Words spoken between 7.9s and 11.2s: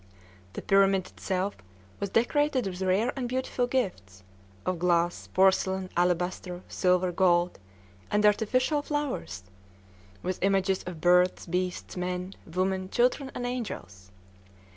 and artificial flowers, with images of